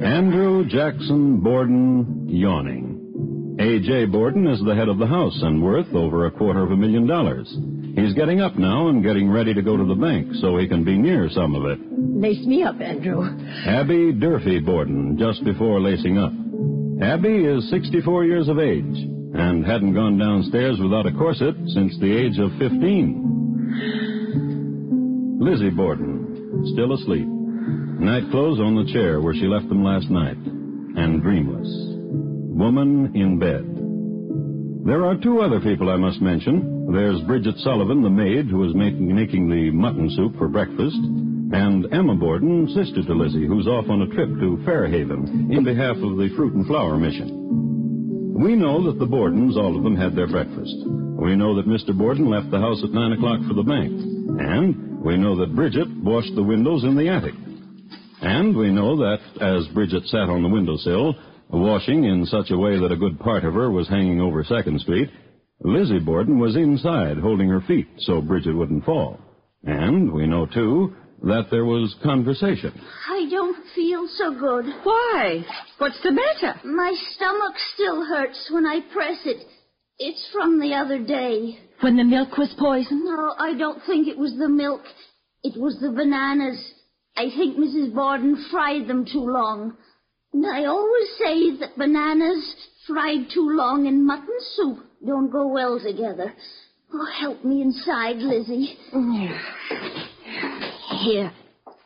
[0.00, 3.56] Andrew Jackson Borden yawning.
[3.58, 4.04] A.J.
[4.04, 7.08] Borden is the head of the house and worth over a quarter of a million
[7.08, 7.52] dollars.
[7.96, 10.84] He's getting up now and getting ready to go to the bank so he can
[10.84, 11.80] be near some of it.
[12.18, 13.22] Lace me up, Andrew.
[13.64, 16.32] Abby Durfee Borden, just before lacing up.
[17.00, 22.10] Abby is 64 years of age and hadn't gone downstairs without a corset since the
[22.10, 25.38] age of 15.
[25.38, 27.28] Lizzie Borden, still asleep.
[27.28, 31.68] Night clothes on the chair where she left them last night, and dreamless.
[31.70, 33.62] Woman in bed.
[34.84, 36.90] There are two other people I must mention.
[36.92, 40.98] There's Bridget Sullivan, the maid who is making, making the mutton soup for breakfast,
[41.52, 45.96] and Emma Borden, sister to Lizzie, who's off on a trip to Fairhaven in behalf
[45.96, 48.34] of the Fruit and Flower Mission.
[48.38, 50.74] We know that the Bordens, all of them, had their breakfast.
[50.86, 51.96] We know that Mr.
[51.96, 53.90] Borden left the house at 9 o'clock for the bank.
[54.38, 57.34] And we know that Bridget washed the windows in the attic.
[58.20, 61.16] And we know that as Bridget sat on the windowsill,
[61.50, 64.80] washing in such a way that a good part of her was hanging over Second
[64.80, 65.08] Street,
[65.60, 69.18] Lizzie Borden was inside holding her feet so Bridget wouldn't fall.
[69.64, 72.72] And we know, too, that there was conversation.
[73.08, 74.66] I don't feel so good.
[74.84, 75.44] Why?
[75.78, 76.60] What's the matter?
[76.64, 79.44] My stomach still hurts when I press it.
[79.98, 81.58] It's from the other day.
[81.80, 83.04] When the milk was poisoned?
[83.04, 84.82] No, I don't think it was the milk.
[85.42, 86.72] It was the bananas.
[87.16, 87.94] I think Mrs.
[87.94, 89.76] Borden fried them too long.
[90.32, 92.54] And I always say that bananas
[92.86, 96.32] fried too long in mutton soup don't go well together.
[96.92, 98.78] Oh, help me inside, Lizzie.
[101.04, 101.32] Here,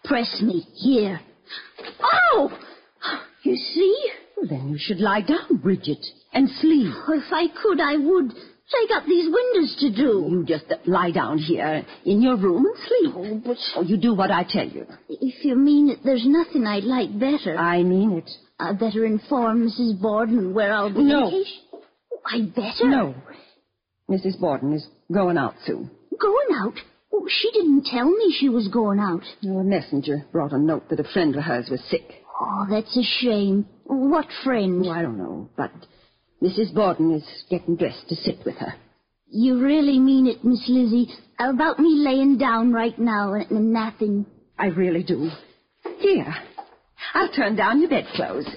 [0.04, 1.20] press me, here.
[2.02, 2.50] Oh!
[3.42, 4.10] You see?
[4.36, 6.92] Well, then you should lie down, Bridget, and sleep.
[7.08, 8.32] Oh, if I could, I would.
[8.74, 10.26] I got these windows to do.
[10.30, 13.12] You just uh, lie down here in your room and sleep.
[13.14, 14.86] Oh, but Oh, you do what I tell you.
[15.10, 17.56] if you mean it, there's nothing I'd like better.
[17.58, 18.30] I mean it.
[18.58, 20.00] I'd better inform Mrs.
[20.00, 21.02] Borden where I'll be.
[21.02, 21.26] No.
[21.28, 21.58] in case-
[22.24, 22.88] I better.
[22.88, 23.14] No.
[24.08, 24.40] Mrs.
[24.40, 25.90] Borden is going out soon.
[26.18, 26.74] Going out?
[27.12, 29.22] Oh, she didn't tell me she was going out.
[29.42, 32.24] No, a messenger brought a note that a friend of hers was sick.
[32.40, 33.66] Oh, that's a shame.
[33.84, 34.84] What friend?
[34.86, 35.70] Oh, I don't know, but
[36.42, 36.74] Mrs.
[36.74, 38.74] Borden is getting dressed to sit with her.
[39.28, 44.26] You really mean it, Miss Lizzie, about me laying down right now and, napping.
[44.58, 45.30] I really do.
[45.98, 46.34] Here,
[47.14, 48.48] I'll turn down your bedclothes.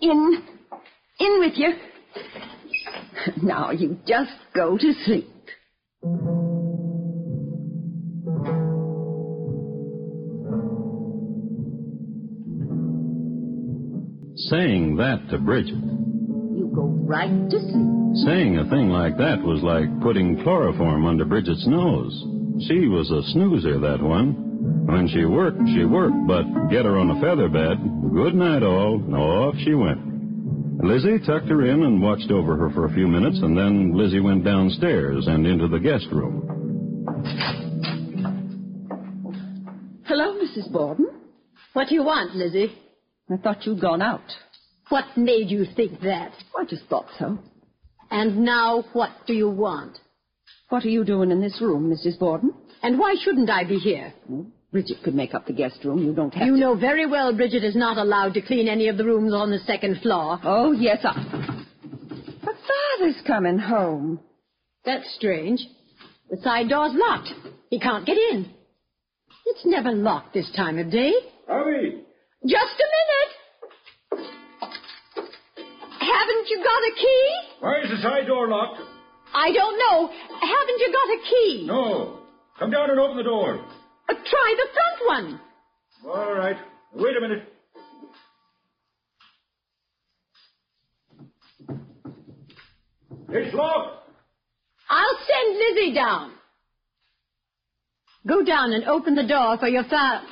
[0.00, 0.42] In,
[1.18, 1.72] in with you.
[3.40, 5.30] Now you just go to sleep.
[14.52, 18.26] Saying that to Bridget, You go right to sleep.
[18.28, 22.12] saying a thing like that was like putting chloroform under Bridget's nose.
[22.68, 24.84] She was a snoozer, that one.
[24.86, 27.80] When she worked, she worked, but get her on a feather bed,
[28.12, 30.84] good night all, off she went.
[30.84, 34.20] Lizzie tucked her in and watched over her for a few minutes, and then Lizzie
[34.20, 36.42] went downstairs and into the guest room.
[40.04, 40.70] Hello, Mrs.
[40.70, 41.06] Borden.
[41.72, 42.70] What do you want, Lizzie?
[43.30, 44.20] I thought you'd gone out.
[44.88, 46.32] What made you think that?
[46.58, 47.38] I just thought so.
[48.10, 49.98] And now what do you want?
[50.68, 52.18] What are you doing in this room, Mrs.
[52.18, 52.52] Borden?
[52.82, 54.12] And why shouldn't I be here?
[54.70, 56.02] Bridget could make up the guest room.
[56.02, 56.60] You don't have You to.
[56.60, 59.58] know very well Bridget is not allowed to clean any of the rooms on the
[59.60, 60.38] second floor.
[60.42, 61.64] Oh, yes, I...
[62.44, 62.54] But
[62.98, 64.20] Father's coming home.
[64.84, 65.60] That's strange.
[66.30, 67.28] The side door's locked.
[67.70, 68.50] He can't get in.
[69.46, 71.12] It's never locked this time of day.
[71.46, 72.02] Harvey!
[72.46, 73.32] Just a minute.
[76.00, 77.28] Haven't you got a key?
[77.60, 78.80] Why is the side door locked?
[79.34, 80.08] I don't know.
[80.08, 81.64] Haven't you got a key?
[81.66, 82.18] No.
[82.58, 83.64] Come down and open the door.
[84.08, 85.40] Uh, try the front one.
[86.04, 86.56] All right.
[86.94, 87.48] Wait a minute.
[93.28, 94.08] It's locked.
[94.90, 96.32] I'll send Lizzie down.
[98.26, 100.26] Go down and open the door for your father.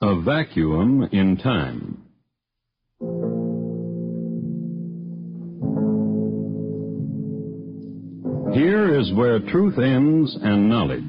[0.00, 2.02] A vacuum in time.
[8.52, 11.00] Here is where truth ends and knowledge.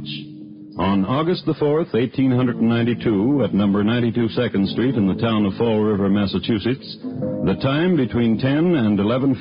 [0.77, 5.82] On August the 4th, 1892, at number 92 2nd Street in the town of Fall
[5.82, 9.36] River, Massachusetts, the time between 10 and 11.15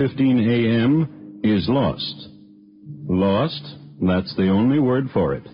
[0.57, 1.41] a.m.
[1.45, 2.29] is lost.
[3.09, 3.62] Lost,
[4.03, 5.47] that's the only word for it.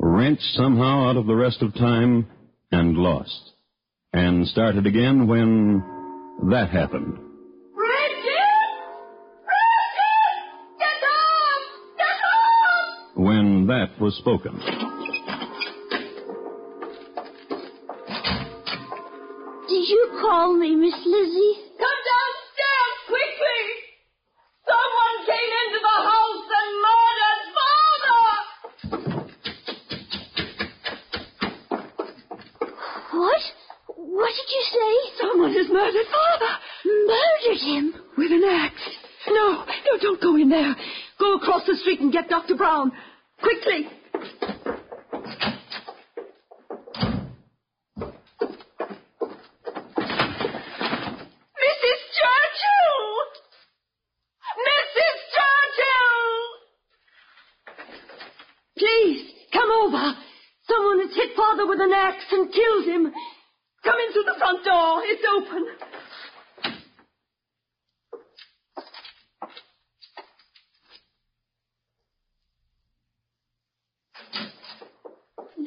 [0.00, 2.26] Wrenched somehow out of the rest of time
[2.72, 3.52] and lost.
[4.12, 5.82] And started again when
[6.50, 7.18] that happened.
[13.16, 14.54] When that was spoken.
[19.68, 21.54] Did you call me, Miss Lizzie?
[21.78, 23.62] Come downstairs quickly!
[24.70, 28.22] Someone came into the house and murdered Father!
[33.18, 33.42] What?
[33.96, 34.92] What did you say?
[35.20, 36.52] Someone has murdered Father
[36.86, 37.94] Murdered him?
[38.18, 38.82] with an axe.
[39.28, 40.74] No, no, don't go in there.
[41.20, 42.56] Go across the street and get Dr.
[42.56, 42.90] Bowen.
[43.40, 43.86] Quickly.
[51.68, 52.00] Mrs.
[52.18, 53.04] Churchill!
[54.66, 55.18] Mrs.
[55.34, 56.34] Churchill!
[58.78, 60.14] Please, come over.
[60.66, 63.12] Someone has hit Father with an axe and killed him.
[63.84, 65.02] Come in through the front door.
[65.04, 65.66] It's open.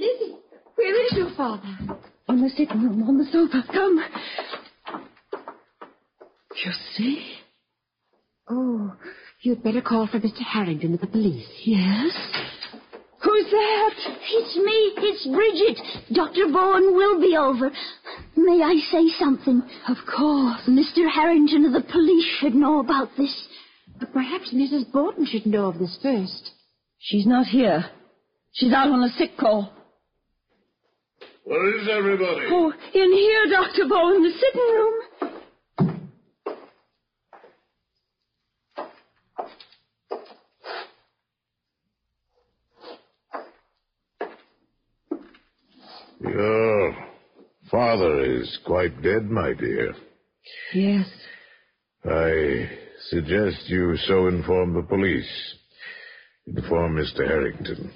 [0.02, 0.36] Lizzie,
[0.76, 1.98] where is your father?
[2.30, 3.64] In the sitting room, on the sofa.
[3.74, 4.00] Come.
[6.64, 7.34] You see?
[8.48, 8.94] Oh,
[9.42, 10.42] you'd better call for Mr.
[10.42, 11.48] Harrington of the police.
[11.66, 12.12] Yes?
[13.24, 13.94] Who's that?
[14.34, 14.94] It's me.
[14.98, 16.16] It's Bridget.
[16.16, 16.54] Dr.
[16.54, 17.72] Bowen will be over.
[18.36, 19.64] May I say something?
[19.88, 20.62] Of course.
[20.70, 21.10] Mr.
[21.12, 23.48] Harrington of the police should know about this.
[24.00, 24.92] But perhaps Mrs.
[24.92, 26.52] Borden should know of this first.
[27.00, 27.86] She's not here.
[28.54, 29.74] She's out on a sick call.
[31.44, 32.48] Where is everybody?
[32.52, 33.90] Oh, in here, Dr.
[33.90, 34.94] Bowen, in the sitting room.
[46.22, 46.96] Your
[47.70, 49.94] father is quite dead, my dear.
[50.74, 51.08] Yes.
[52.06, 52.70] I
[53.10, 55.56] suggest you so inform the police.
[56.48, 57.28] Inform Mr.
[57.28, 57.92] Harrington.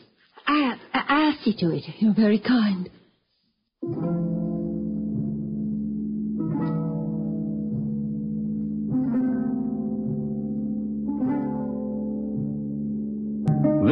[0.47, 1.83] I, I, I'll see to it.
[1.99, 2.89] You're very kind.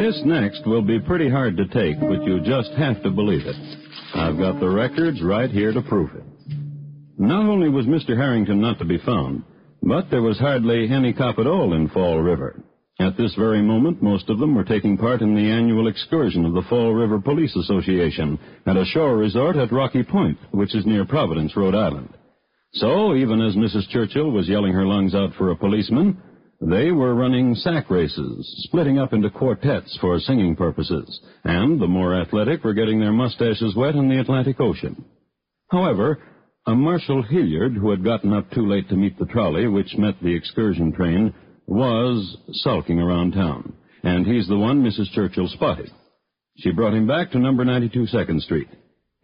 [0.03, 3.55] This next will be pretty hard to take, but you just have to believe it.
[4.13, 6.25] I've got the records right here to prove it.
[7.17, 8.09] Not only was Mr.
[8.09, 9.43] Harrington not to be found,
[9.81, 12.61] but there was hardly any cop at all in Fall River.
[12.99, 16.53] At this very moment, most of them were taking part in the annual excursion of
[16.53, 21.05] the Fall River Police Association at a shore resort at Rocky Point, which is near
[21.05, 22.13] Providence, Rhode Island.
[22.73, 23.87] So, even as Mrs.
[23.87, 26.21] Churchill was yelling her lungs out for a policeman,
[26.69, 32.19] they were running sack races, splitting up into quartets for singing purposes, and the more
[32.19, 35.03] athletic were getting their mustaches wet in the Atlantic Ocean.
[35.71, 36.19] However,
[36.65, 40.15] a Marshal Hilliard, who had gotten up too late to meet the trolley which met
[40.21, 41.33] the excursion train,
[41.67, 45.11] was sulking around town, and he's the one Mrs.
[45.11, 45.89] Churchill spotted.
[46.57, 48.69] She brought him back to number 92 Second Street.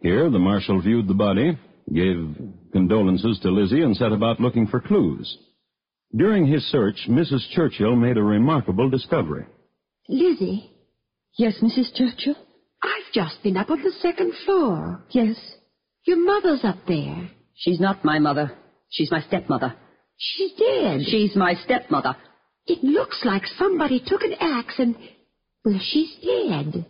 [0.00, 1.58] Here, the marshal viewed the body,
[1.92, 2.36] gave
[2.72, 5.38] condolences to Lizzie, and set about looking for clues.
[6.14, 7.48] During his search, Mrs.
[7.50, 9.46] Churchill made a remarkable discovery.
[10.08, 10.70] Lizzie,
[11.38, 11.94] Yes, Mrs.
[11.94, 12.34] Churchill?
[12.82, 15.04] I've just been up on the second floor.
[15.10, 15.36] Yes.
[16.04, 17.30] Your mother's up there.
[17.54, 18.52] She's not my mother.
[18.90, 19.74] She's my stepmother.
[20.16, 21.00] She's dead.
[21.06, 22.16] She's my stepmother.
[22.66, 24.96] It looks like somebody took an axe and.
[25.64, 26.84] Well, she's dead.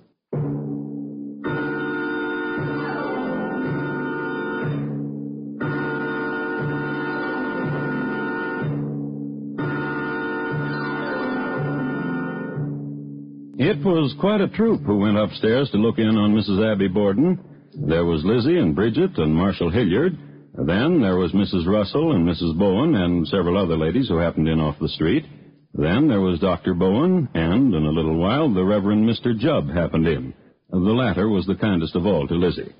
[13.70, 16.72] It was quite a troop who went upstairs to look in on Mrs.
[16.72, 17.38] Abby Borden.
[17.72, 20.18] There was Lizzie and Bridget and Marshal Hilliard.
[20.54, 21.68] Then there was Mrs.
[21.68, 22.58] Russell and Mrs.
[22.58, 25.24] Bowen and several other ladies who happened in off the street.
[25.72, 26.74] Then there was Dr.
[26.74, 29.38] Bowen, and in a little while the Reverend Mr.
[29.38, 30.34] Jubb happened in.
[30.70, 32.74] The latter was the kindest of all to Lizzie.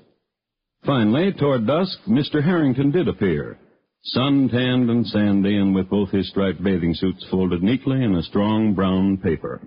[0.85, 2.43] Finally, toward dusk, Mr.
[2.43, 3.57] Harrington did appear,
[4.03, 8.73] sun-tanned and sandy and with both his striped bathing suits folded neatly in a strong
[8.73, 9.61] brown paper.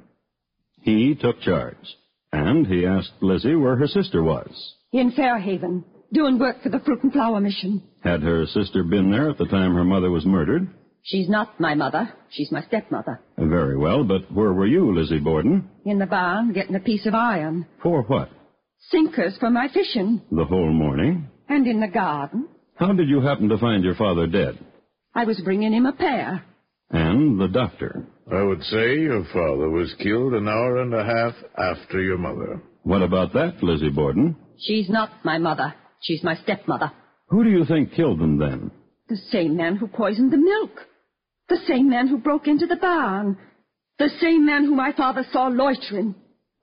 [0.85, 1.97] He took charge,
[2.31, 4.75] and he asked Lizzie where her sister was.
[4.93, 5.83] In Fairhaven,
[6.13, 7.83] doing work for the Fruit and Flower Mission.
[8.03, 10.69] Had her sister been there at the time her mother was murdered?
[11.03, 12.13] She's not my mother.
[12.29, 13.19] She's my stepmother.
[13.39, 15.71] Very well, but where were you, Lizzie Borden?
[15.87, 17.65] In the barn, getting a piece of iron.
[17.83, 18.29] For what?
[18.91, 20.21] Sinkers for my fishing.
[20.31, 21.29] The whole morning?
[21.49, 22.47] And in the garden.
[22.77, 24.59] How did you happen to find your father dead?
[25.15, 26.45] I was bringing him a pear.
[26.91, 28.07] And the doctor?
[28.33, 32.63] I would say your father was killed an hour and a half after your mother.
[32.83, 34.37] What about that, Lizzie Borden?
[34.59, 35.75] She's not my mother.
[36.01, 36.91] She's my stepmother.
[37.29, 38.71] Who do you think killed them then?
[39.09, 40.71] The same man who poisoned the milk.
[41.49, 43.37] The same man who broke into the barn.
[43.99, 46.15] The same man who my father saw loitering.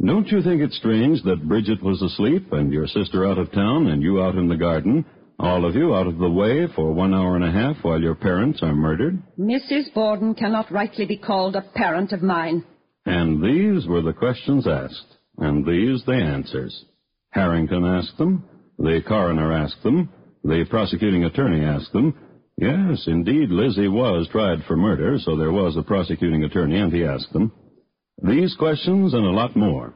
[0.04, 3.88] Don't you think it strange that Bridget was asleep and your sister out of town
[3.88, 5.06] and you out in the garden,
[5.42, 8.16] all of you out of the way for one hour and a half while your
[8.16, 9.22] parents are murdered?
[9.40, 9.92] Mrs.
[9.94, 12.64] Borden cannot rightly be called a parent of mine.
[13.06, 16.86] And these were the questions asked, and these the answers.
[17.32, 18.44] Harrington asked them,
[18.78, 20.10] the coroner asked them,
[20.44, 22.16] the prosecuting attorney asked them.
[22.58, 27.04] Yes, indeed, Lizzie was tried for murder, so there was a prosecuting attorney, and he
[27.04, 27.52] asked them.
[28.22, 29.94] These questions and a lot more.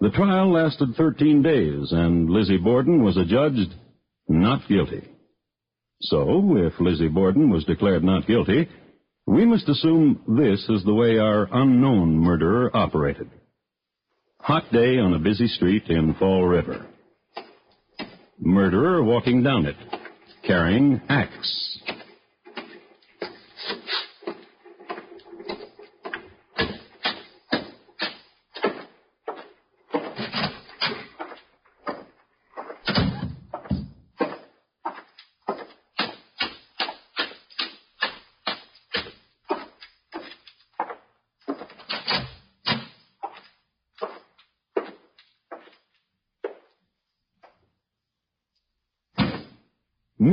[0.00, 3.72] The trial lasted 13 days, and Lizzie Borden was adjudged
[4.32, 5.08] not guilty.
[6.00, 8.68] So, if Lizzie Borden was declared not guilty,
[9.26, 13.30] we must assume this is the way our unknown murderer operated.
[14.40, 16.86] Hot day on a busy street in Fall River.
[18.40, 19.76] Murderer walking down it,
[20.44, 21.78] carrying axe.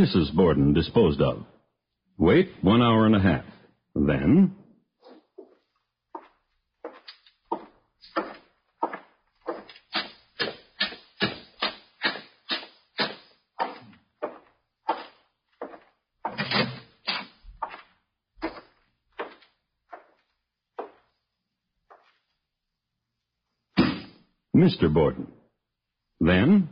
[0.10, 0.34] Mrs.
[0.34, 1.46] Borden disposed of.
[2.18, 3.46] Wait one hour and a half.
[3.94, 4.56] Then...
[24.56, 24.92] Mr.
[24.92, 25.32] Borden.
[26.20, 26.70] Then,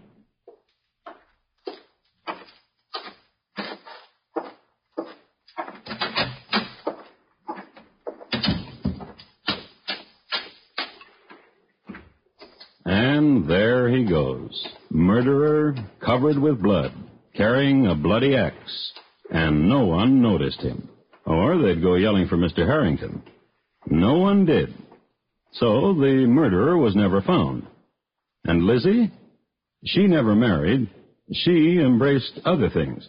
[16.28, 16.91] covered with blood,
[17.36, 18.91] carrying a bloody axe.
[19.30, 20.89] And no one noticed him.
[21.25, 22.65] Or they'd go yelling for Mr.
[22.65, 23.23] Harrington.
[23.88, 24.73] No one did.
[25.53, 27.67] So the murderer was never found.
[28.45, 29.11] And Lizzie?
[29.86, 30.89] She never married.
[31.32, 33.07] She embraced other things.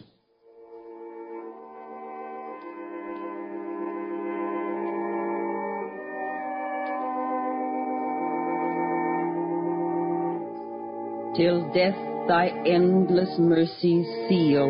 [11.39, 11.95] till death
[12.29, 14.69] thy endless mercies seal.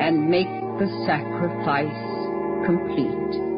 [0.00, 0.46] And make
[0.78, 3.51] the sacrifice complete.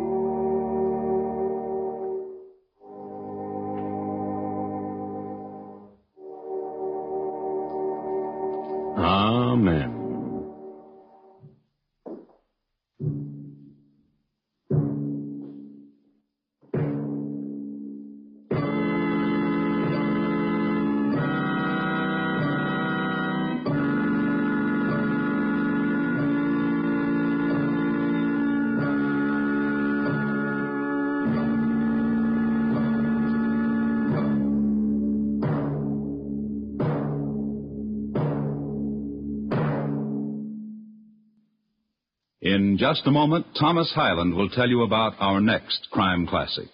[42.74, 46.66] In just a moment, Thomas Hyland will tell you about our next crime classic.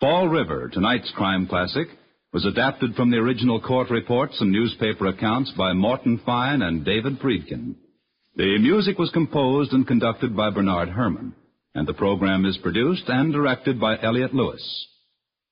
[0.00, 1.88] Fall River, tonight's crime classic,
[2.32, 7.18] was adapted from the original court reports and newspaper accounts by Morton Fine and David
[7.20, 7.74] Friedkin.
[8.36, 11.34] The music was composed and conducted by Bernard Herrmann,
[11.74, 14.86] and the program is produced and directed by Elliott Lewis.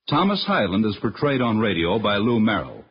[0.09, 2.85] Thomas Hyland is portrayed on radio by Lou Merrill.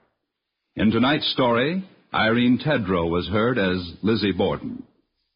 [0.76, 1.84] In tonight's story,
[2.14, 4.84] Irene Tedrow was heard as Lizzie Borden.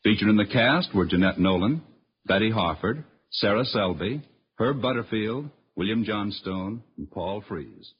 [0.06, 1.82] Featured in the cast were Jeanette Nolan,
[2.26, 3.02] Betty Harford,
[3.32, 4.22] Sarah Selby,
[4.56, 7.92] Herb Butterfield, William Johnstone, and Paul Frees.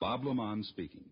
[0.00, 1.04] Bob LeMond speaking.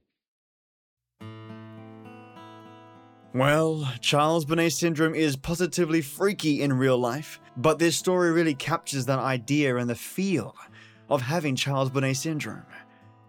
[3.32, 9.06] Well, Charles Bonnet syndrome is positively freaky in real life, but this story really captures
[9.06, 10.56] that idea and the feel
[11.08, 12.66] of having Charles Bonnet syndrome.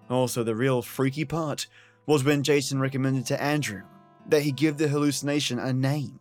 [0.09, 1.67] Also, the real freaky part
[2.07, 3.83] was when Jason recommended to Andrew
[4.27, 6.19] that he give the hallucination a name.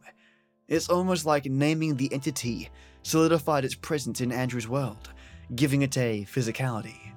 [0.68, 2.70] It's almost like naming the entity
[3.02, 5.10] solidified its presence in Andrew's world,
[5.54, 7.12] giving it a physicality.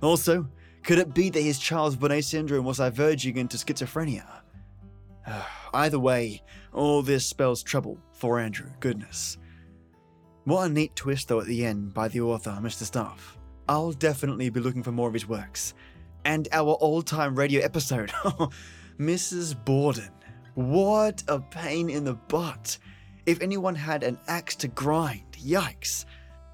[0.00, 0.48] Also,
[0.84, 4.26] could it be that his Charles Bonnet syndrome was diverging into schizophrenia?
[5.74, 6.42] Either way,
[6.72, 9.38] all this spells trouble for Andrew, goodness.
[10.44, 12.82] What a neat twist, though, at the end by the author, Mr.
[12.82, 13.38] Staff.
[13.68, 15.74] I'll definitely be looking for more of his works.
[16.24, 18.10] And our old time radio episode,
[18.98, 19.64] Mrs.
[19.64, 20.10] Borden.
[20.54, 22.78] What a pain in the butt.
[23.24, 26.04] If anyone had an axe to grind, yikes.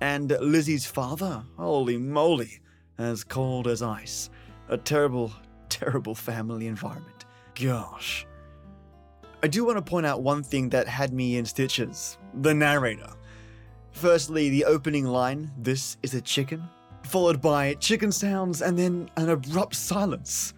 [0.00, 2.60] And Lizzie's father, holy moly,
[2.98, 4.30] as cold as ice.
[4.68, 5.32] A terrible,
[5.68, 7.24] terrible family environment.
[7.54, 8.26] Gosh.
[9.42, 13.10] I do want to point out one thing that had me in stitches the narrator.
[13.92, 16.62] Firstly, the opening line, This is a chicken,
[17.04, 20.54] followed by chicken sounds and then an abrupt silence.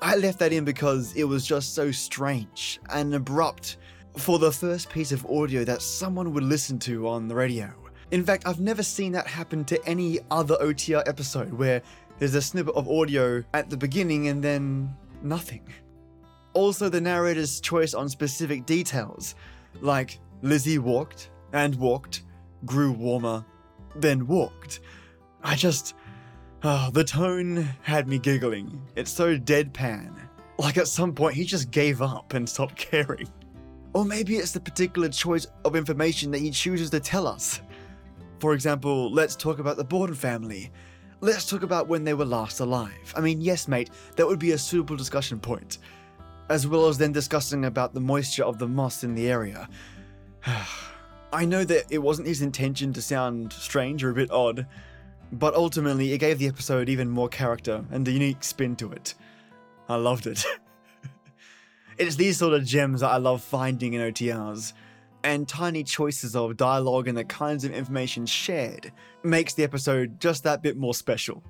[0.00, 3.78] I left that in because it was just so strange and abrupt
[4.18, 7.72] for the first piece of audio that someone would listen to on the radio.
[8.10, 11.82] In fact, I've never seen that happen to any other OTR episode where
[12.18, 15.68] there's a snippet of audio at the beginning and then nothing.
[16.54, 19.34] Also, the narrator's choice on specific details,
[19.80, 22.22] like Lizzie walked and walked,
[22.64, 23.44] grew warmer,
[23.94, 24.80] then walked.
[25.42, 25.94] I just.
[26.64, 28.82] Oh, the tone had me giggling.
[28.96, 30.12] It's so deadpan.
[30.58, 33.28] Like at some point he just gave up and stopped caring.
[33.98, 37.60] Or maybe it's the particular choice of information that he chooses to tell us.
[38.38, 40.70] For example, let's talk about the Borden family.
[41.20, 43.12] Let's talk about when they were last alive.
[43.16, 45.78] I mean, yes, mate, that would be a suitable discussion point.
[46.48, 49.68] As well as then discussing about the moisture of the moss in the area.
[51.32, 54.64] I know that it wasn't his intention to sound strange or a bit odd,
[55.32, 59.14] but ultimately it gave the episode even more character and a unique spin to it.
[59.88, 60.46] I loved it.
[61.98, 64.72] it's these sort of gems that I love finding in OTRs,
[65.24, 68.92] and tiny choices of dialogue and the kinds of information shared
[69.24, 71.42] makes the episode just that bit more special.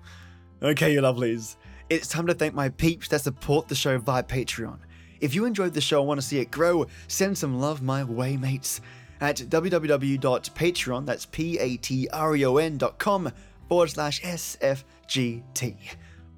[0.63, 1.57] Okay, you lovelies,
[1.91, 4.79] it's time to thank my peeps that support the show via Patreon.
[5.21, 8.05] If you enjoyed the show and want to see it grow, send some love my
[8.05, 8.81] way, mates.
[9.21, 13.33] at www.patreon, that's P-A-T-R-E-O-N dot com
[13.69, 15.77] forward slash SFGT.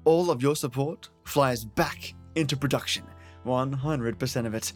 [0.03, 3.03] All of your support flies back into production.
[3.45, 4.73] 100% of it.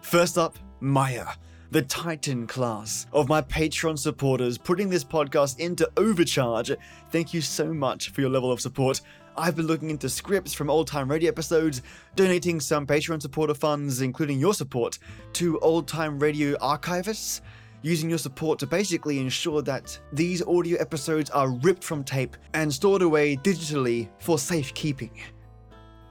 [0.00, 1.34] First up, Mayah,
[1.70, 6.72] the Titan class of my Patreon supporters, putting this podcast into overcharge.
[7.10, 9.00] Thank you so much for your level of support.
[9.36, 11.82] I've been looking into scripts from old time radio episodes,
[12.16, 14.98] donating some Patreon supporter funds, including your support,
[15.34, 17.40] to old time radio archivists,
[17.82, 22.72] using your support to basically ensure that these audio episodes are ripped from tape and
[22.72, 25.12] stored away digitally for safekeeping.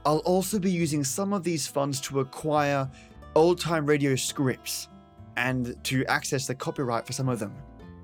[0.04, 2.90] I'll also be using some of these funds to acquire
[3.34, 4.88] old time radio scripts
[5.36, 7.54] and to access the copyright for some of them.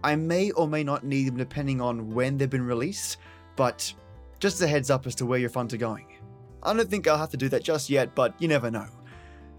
[0.03, 3.16] I may or may not need them depending on when they've been released,
[3.57, 3.92] but
[4.38, 6.07] just a heads up as to where your funds are going.
[6.62, 8.86] I don't think I'll have to do that just yet, but you never know.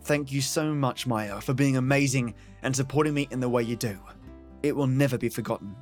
[0.03, 3.75] Thank you so much, Mayah, for being amazing and supporting me in the way you
[3.75, 3.97] do.
[4.61, 5.75] It will never be forgotten.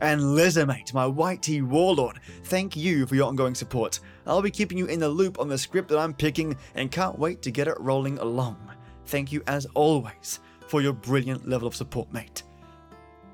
[0.00, 4.00] And Lizermate, my white tea warlord, thank you for your ongoing support.
[4.26, 7.18] I'll be keeping you in the loop on the script that I'm picking and can't
[7.18, 8.58] wait to get it rolling along.
[9.06, 12.42] Thank you as always for your brilliant level of support, mate.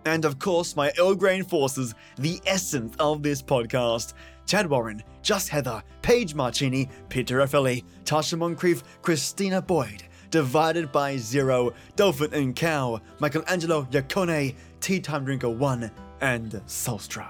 [0.05, 4.15] And of course, my Earl Grey forces, the essence of this podcast.
[4.47, 11.73] Chad Warren, Just Heather, Page Marchini, Peter Raffaelli, Tasha Moncrief, Christina Boyd, Divided by Zero,
[11.95, 15.91] Dolphin and Cow, Michelangelo Yacone, Tea Time Drinker 1,
[16.23, 17.27] and Solstra.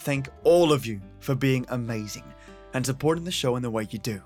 [0.00, 2.24] Thank all of you for being amazing
[2.74, 4.20] and supporting the show in the way you do.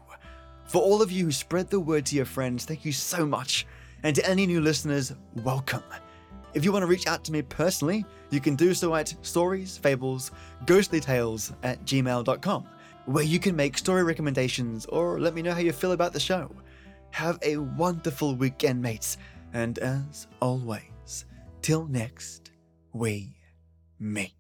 [0.65, 3.67] For all of you who spread the word to your friends, thank you so much.
[4.05, 5.13] And to any new listeners,
[5.43, 5.83] welcome.
[6.55, 10.31] If you want to reach out to me personally, you can do so at storiesfables,
[10.65, 12.69] ghostlytales at gmail.com,
[13.07, 16.21] where you can make story recommendations or let me know how you feel about the
[16.21, 16.51] show.
[17.11, 19.19] Have a wonderful weekend, mates,
[19.53, 21.27] and as always,
[21.61, 22.51] till next
[22.93, 23.35] we
[24.03, 24.35] meet.